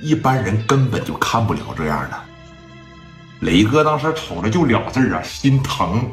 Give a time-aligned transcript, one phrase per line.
[0.00, 2.20] 一般人根本就看不了这样的。
[3.40, 6.10] 雷哥当时瞅着就俩字啊，心疼。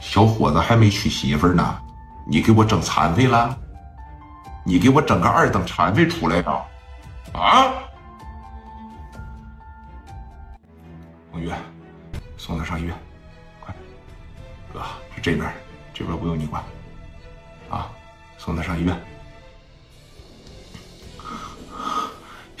[0.00, 1.78] 小伙子还没娶媳妇呢，
[2.26, 3.56] 你给我整残废了？
[4.64, 6.62] 你给我整个二等残废出来呀？
[7.32, 7.72] 啊！
[11.32, 11.54] 王月，
[12.36, 12.94] 送他上医院，
[13.60, 13.74] 快！
[14.72, 14.80] 哥，
[15.14, 15.50] 是这边，
[15.94, 16.62] 这边不用你管。
[17.70, 17.88] 啊，
[18.36, 18.94] 送他上医院。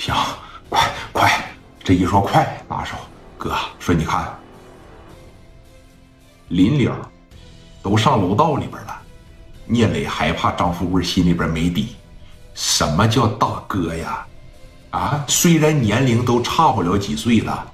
[0.00, 0.14] 行，
[0.70, 1.30] 快快！
[1.84, 2.96] 这一说快，拿手。
[3.36, 4.34] 哥说：“你看，
[6.48, 6.96] 临了，
[7.82, 8.98] 都上楼道里边了。
[9.66, 11.96] 聂磊害怕张富贵心里边没底。
[12.54, 14.26] 什么叫大哥呀？
[14.88, 17.70] 啊，虽然年龄都差不了几岁了，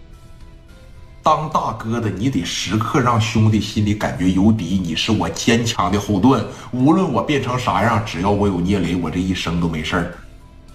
[1.23, 4.81] 当大哥的你得时刻让兄弟心里感觉有底。
[4.83, 10.19] 你是我坚强的后盾，无论我变成啥样，只要我有聂磊，我这一生都没事儿。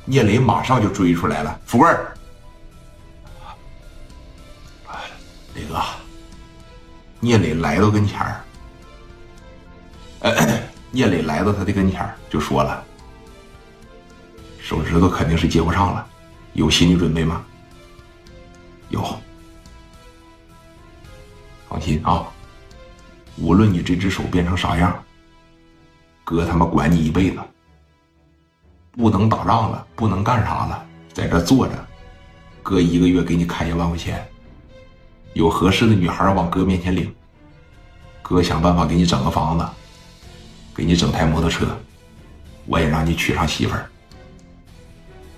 [0.05, 2.13] 聂磊马上就追出来了，富贵儿。”
[5.53, 5.81] 磊哥，
[7.19, 8.43] 聂磊来到跟前儿，
[10.91, 12.83] 聂磊来到他的跟前儿，就说了
[14.59, 16.07] ：“手指头肯定是接不上了，
[16.53, 17.43] 有心理准备吗？”
[18.89, 19.03] 有，
[21.69, 22.27] 放心啊，
[23.37, 25.03] 无论你这只手变成啥样，
[26.23, 27.39] 哥他妈管你一辈子。
[28.91, 31.73] 不能打仗了，不能干啥了，在这坐着，
[32.61, 34.25] 哥一个月给你开一万块钱。
[35.33, 37.13] 有合适的女孩往哥面前领，
[38.21, 39.65] 哥想办法给你整个房子，
[40.75, 41.65] 给你整台摩托车，
[42.65, 43.89] 我也让你娶上媳妇儿。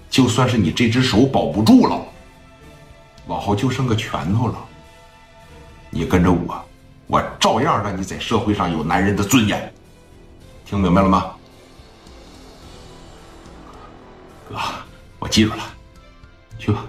[0.09, 2.01] 就算是你这只手保不住了，
[3.27, 4.57] 往后就剩个拳头了，
[5.91, 6.65] 你跟着我，
[7.05, 9.71] 我照样让你在社会上有男人的尊严。
[10.65, 11.35] 听明白了吗？
[14.53, 14.59] 哥，
[15.17, 15.63] 我记住了，
[16.59, 16.85] 去吧。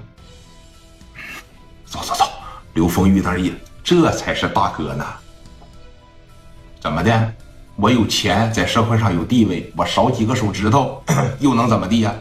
[1.86, 2.30] 走走走。
[2.74, 5.06] 刘峰玉那一，这才是大哥呢。
[6.78, 7.32] 怎么的？
[7.76, 11.02] 我有钱，在社会上有地位，我少几个手指头
[11.38, 12.14] 又能怎么地呀？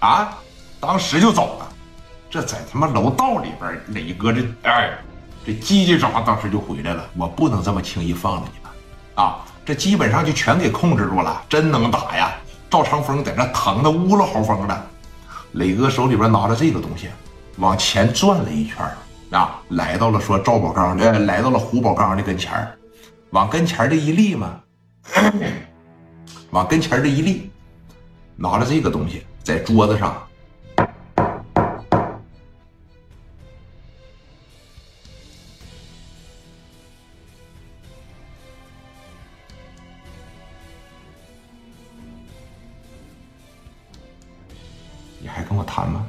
[0.00, 0.36] 啊！
[0.78, 1.72] 当时就走了。
[2.28, 4.98] 这在他妈楼道里边，磊哥这哎，
[5.46, 7.08] 这叽叽喳喳当时就回来了。
[7.16, 8.70] 我不能这么轻易放了你们
[9.14, 9.38] 啊！
[9.64, 12.34] 这基本上就全给控制住了，真能打呀！
[12.70, 14.86] 赵长风在那疼的呜了嚎风的，
[15.52, 17.08] 磊哥手里边拿着这个东西，
[17.58, 18.76] 往前转了一圈。
[19.30, 22.66] 啊，来到了说赵宝刚的，来到了胡宝刚的跟前，
[23.30, 24.60] 往跟前这一立嘛，
[26.50, 27.48] 往跟前这一立，
[28.34, 30.20] 拿着这个东西在桌子上，
[45.34, 46.06] 还跟我谈吗？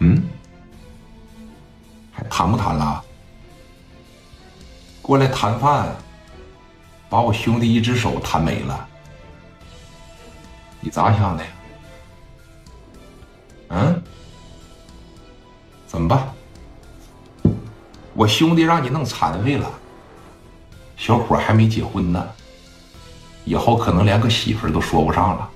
[0.00, 0.22] 嗯，
[2.12, 3.04] 还谈不谈了？
[5.02, 5.94] 过来谈饭，
[7.08, 8.88] 把我兄弟一只手谈没了，
[10.80, 11.44] 你咋想的？
[13.68, 14.02] 嗯？
[15.86, 16.28] 怎么办？
[18.14, 19.70] 我兄弟让你弄残废了，
[20.96, 22.28] 小伙还没结婚呢，
[23.44, 25.50] 以后可能连个媳妇都说不上了。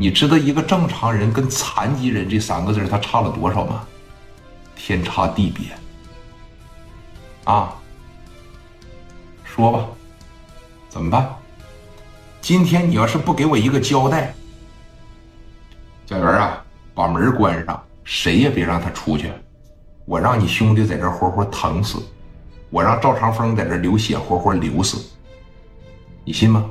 [0.00, 3.84] 你知道一个正常人跟残疾人这三个字他差了多少吗？
[4.76, 5.66] 天差地别
[7.42, 7.74] 啊！
[9.42, 9.84] 说吧，
[10.88, 11.28] 怎么办？
[12.40, 14.32] 今天你要是不给我一个交代，
[16.06, 16.64] 家园啊，
[16.94, 19.32] 把门关上，谁也别让他出去。
[20.04, 21.98] 我让你兄弟在这活活疼死，
[22.70, 25.04] 我让赵长风在这流血活活流死，
[26.24, 26.64] 你信吗？